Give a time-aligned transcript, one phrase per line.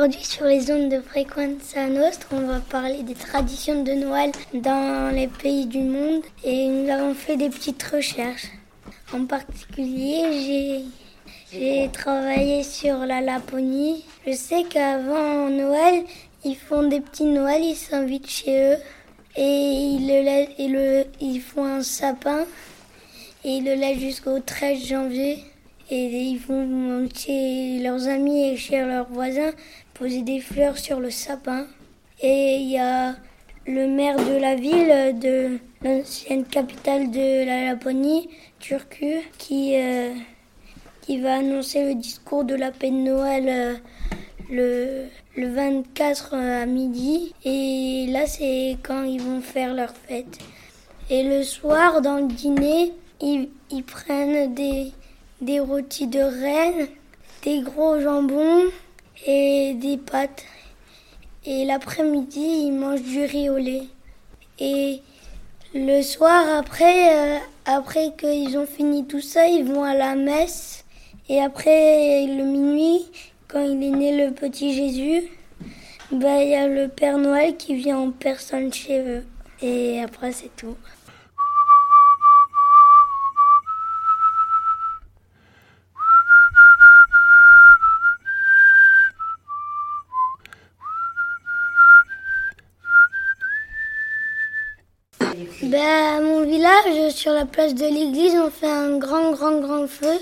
[0.00, 5.14] Aujourd'hui, sur les ondes de fréquence Nostre, on va parler des traditions de Noël dans
[5.14, 8.46] les pays du monde et nous avons fait des petites recherches.
[9.12, 10.84] En particulier,
[11.52, 14.06] j'ai travaillé sur la Laponie.
[14.26, 16.04] Je sais qu'avant Noël,
[16.46, 18.78] ils font des petits Noëls, ils s'invitent chez eux
[19.36, 22.46] et ils, le, le, ils font un sapin
[23.44, 25.44] et ils le laissent jusqu'au 13 janvier.
[25.92, 29.50] Et ils vont chez leurs amis et chez leurs voisins
[30.00, 31.66] poser des fleurs sur le sapin.
[32.22, 33.16] Et il y a
[33.66, 40.14] le maire de la ville, de l'ancienne capitale de la Laponie, Turku, qui, euh,
[41.02, 43.74] qui va annoncer le discours de la paix de Noël euh,
[44.50, 45.04] le,
[45.36, 47.34] le 24 à midi.
[47.44, 50.38] Et là, c'est quand ils vont faire leur fête.
[51.10, 54.92] Et le soir, dans le dîner, ils, ils prennent des,
[55.42, 56.88] des rôtis de rennes,
[57.44, 58.62] des gros jambons
[59.26, 60.44] et des pâtes.
[61.44, 63.86] Et l'après-midi, ils mangent du riz au lait.
[64.58, 65.00] Et
[65.74, 70.84] le soir, après, euh, après qu'ils ont fini tout ça, ils vont à la messe.
[71.28, 73.06] Et après le minuit,
[73.48, 75.22] quand il est né le petit Jésus,
[76.12, 79.24] bah, il y a le Père Noël qui vient en personne chez eux.
[79.62, 80.76] Et après, c'est tout.
[95.62, 99.86] Ben, à mon village, sur la place de l'église, on fait un grand, grand, grand
[99.86, 100.18] feu.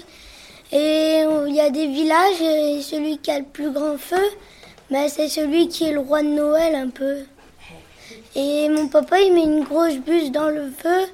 [0.72, 4.24] Et il y a des villages, et celui qui a le plus grand feu,
[4.90, 7.18] ben, c'est celui qui est le roi de Noël un peu.
[8.34, 11.06] Et mon papa, il met une grosse bûche dans le feu.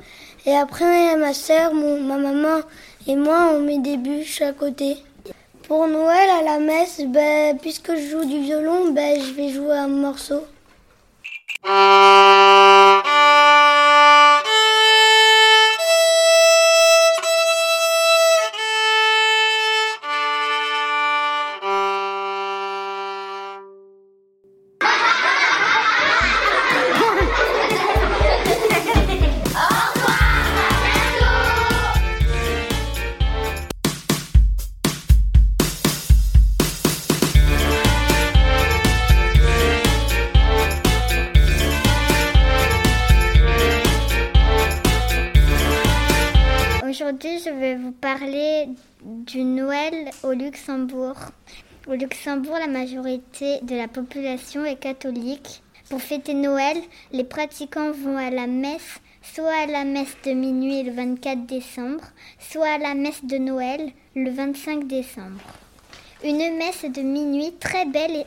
[0.46, 2.60] Et après, ma soeur, ma maman
[3.06, 4.96] et moi, on met des bûches à côté.
[5.68, 9.76] Pour Noël, à la messe, ben, puisque je joue du violon, ben, je vais jouer
[9.76, 10.46] un morceau.
[47.44, 48.68] Je vais vous parler
[49.02, 51.16] du Noël au Luxembourg.
[51.86, 55.62] Au Luxembourg, la majorité de la population est catholique.
[55.90, 56.76] Pour fêter Noël,
[57.12, 62.04] les pratiquants vont à la messe, soit à la messe de minuit le 24 décembre,
[62.38, 65.40] soit à la messe de Noël le 25 décembre.
[66.22, 68.24] Une messe de minuit très belle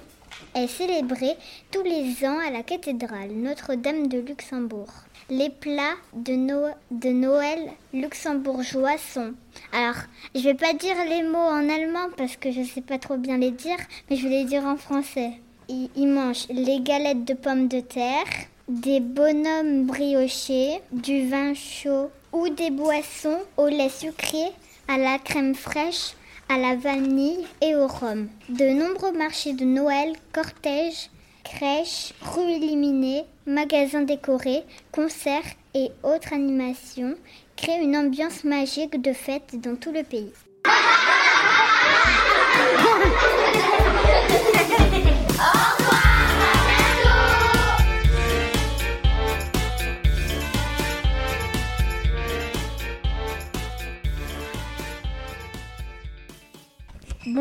[0.58, 1.36] est célébrée
[1.72, 4.92] tous les ans à la cathédrale Notre-Dame de Luxembourg.
[5.30, 7.60] Les plats de, Noël
[7.94, 9.34] luxembourgeois sont.
[9.72, 10.02] Alors,
[10.34, 13.38] je vais pas dire les mots en allemand parce que je sais pas trop bien
[13.38, 13.78] les dire,
[14.10, 15.32] mais je vais les dire en français.
[15.70, 18.26] Ils, ils mangent les galettes de pommes de terre,
[18.68, 24.46] des bonhommes briochés, du vin chaud ou des boissons au lait sucré,
[24.88, 26.14] à la crème fraîche,
[26.50, 28.28] à la vanille et au rhum.
[28.50, 31.10] De nombreux marchés de Noël, cortèges,
[31.44, 37.16] crèches, rues illuminées, magasins décorés, concerts et autres animations
[37.56, 40.32] créent une ambiance magique de fête dans tout le pays.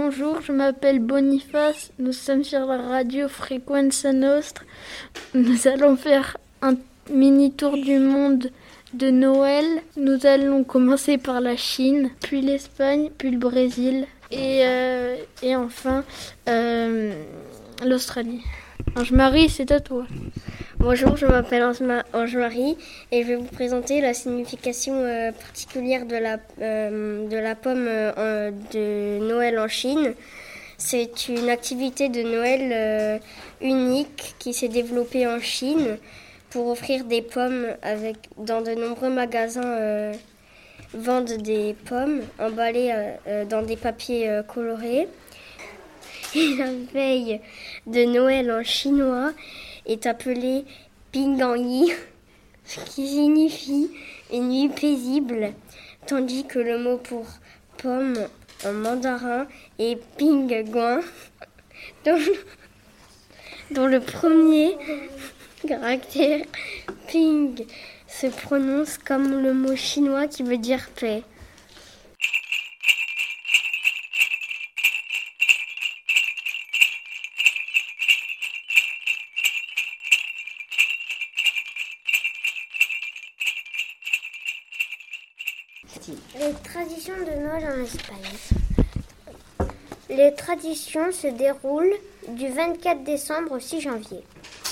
[0.08, 1.90] Bonjour, je m'appelle Boniface.
[1.98, 4.62] Nous sommes sur la radio Frequenza Nostre.
[5.34, 6.76] Nous allons faire un
[7.10, 8.52] mini tour du monde
[8.94, 9.64] de Noël.
[9.96, 16.04] Nous allons commencer par la Chine, puis l'Espagne, puis le Brésil et, euh, et enfin
[16.48, 17.12] euh,
[17.84, 18.44] l'Australie.
[18.94, 20.06] Ange-Marie, c'est à toi.
[20.78, 21.62] Bonjour, je m'appelle
[22.12, 22.76] Ange-Marie
[23.10, 29.18] et je vais vous présenter la signification euh, particulière de la, euh, pomme euh, de
[29.26, 30.12] Noël en Chine.
[30.76, 33.20] C'est une activité de Noël
[33.62, 35.96] unique qui s'est développée en Chine
[36.50, 40.12] pour offrir des pommes avec dans de nombreux magasins
[40.92, 42.94] vendent des pommes emballées
[43.48, 45.08] dans des papiers colorés.
[46.34, 47.40] Et la veille
[47.86, 49.32] de Noël en chinois
[49.86, 50.64] est appelé
[51.12, 51.92] Pingangyi,
[52.64, 53.90] ce qui signifie
[54.32, 55.52] une nuit paisible,
[56.06, 57.26] tandis que le mot pour
[57.78, 58.26] pomme
[58.64, 59.46] en mandarin
[59.78, 61.00] est Pingguan,
[63.70, 64.76] dont le premier
[65.66, 66.44] caractère
[67.08, 67.66] ping
[68.06, 71.22] se prononce comme le mot chinois qui veut dire paix.
[86.38, 89.68] Les traditions de Noël en Espagne.
[90.10, 91.94] Les traditions se déroulent
[92.28, 94.24] du 24 décembre au 6 janvier.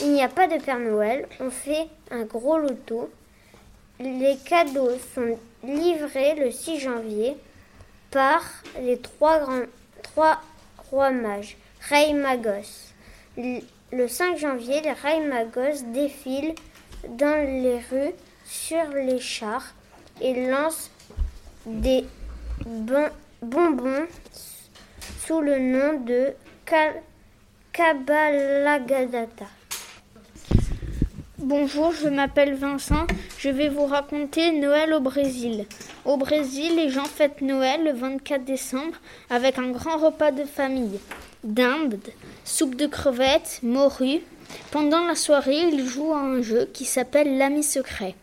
[0.03, 3.11] Il n'y a pas de Père Noël, on fait un gros loto.
[4.01, 7.37] Les cadeaux sont livrés le 6 janvier
[8.11, 8.43] par
[8.81, 9.67] les trois, grands,
[10.03, 10.41] trois
[10.91, 11.57] rois mages,
[11.89, 12.93] Rey Magos.
[13.37, 16.55] Le 5 janvier, les Rey Magos défilent
[17.09, 18.15] dans les rues
[18.45, 19.75] sur les chars
[20.21, 20.91] et lancent
[21.67, 22.05] des
[23.43, 24.07] bonbons
[25.27, 26.35] sous le nom de
[27.73, 29.47] Kabalagadata.
[31.39, 33.07] Bonjour, je m'appelle Vincent.
[33.39, 35.67] Je vais vous raconter Noël au Brésil.
[36.05, 38.97] Au Brésil, les gens fêtent Noël le 24 décembre
[39.31, 41.01] avec un grand repas de famille.
[41.43, 41.99] Dinde,
[42.45, 44.21] soupe de crevettes, morue.
[44.71, 48.15] Pendant la soirée, ils jouent à un jeu qui s'appelle l'ami secret.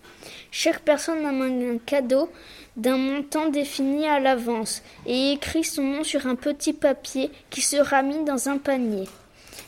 [0.54, 2.30] Chaque personne amène un cadeau
[2.76, 8.02] d'un montant défini à l'avance et écrit son nom sur un petit papier qui sera
[8.02, 9.08] mis dans un panier.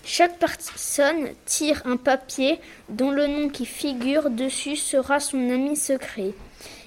[0.04, 2.60] Chaque personne tire un papier
[2.90, 6.34] dont le nom qui figure dessus sera son ami secret.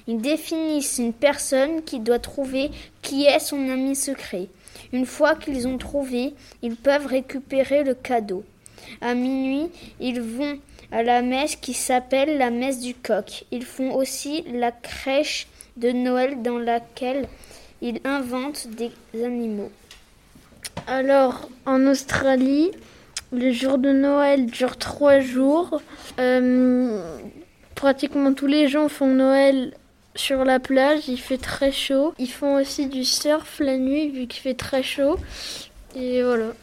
[0.05, 2.69] Ils définissent une personne qui doit trouver
[3.01, 4.47] qui est son ami secret.
[4.93, 8.43] Une fois qu'ils ont trouvé, ils peuvent récupérer le cadeau.
[9.01, 10.59] À minuit, ils vont
[10.91, 13.45] à la messe qui s'appelle la messe du coq.
[13.51, 17.27] Ils font aussi la crèche de Noël dans laquelle
[17.81, 18.91] ils inventent des
[19.23, 19.71] animaux.
[20.87, 22.71] Alors, en Australie,
[23.31, 25.81] le jour de Noël dure trois jours.
[26.19, 27.01] Euh,
[27.75, 29.73] pratiquement tous les gens font Noël
[30.15, 32.13] sur la plage, il fait très chaud.
[32.17, 35.17] Ils font aussi du surf la nuit vu qu'il fait très chaud.
[35.95, 36.53] Et voilà.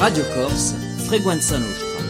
[0.00, 0.74] Radio Corse,
[1.08, 2.00] Freguenza Nostra.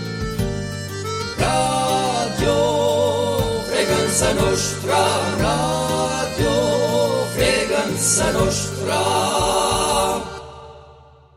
[1.38, 9.69] Radio Freguenza Nostra, Radio Freguenza Nostra.